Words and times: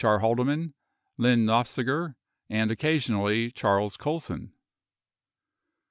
R. 0.03 0.17
Haldeman, 0.17 0.73
Lyn 1.19 1.45
Nofziger, 1.45 2.15
and 2.49 2.71
occasionally 2.71 3.51
Charles 3.51 3.97
Colson. 3.97 4.51